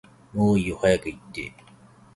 [0.33, 1.53] もういいよって早く言って